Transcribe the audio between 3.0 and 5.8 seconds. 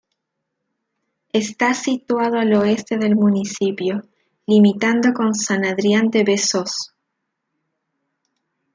municipio, limitando con San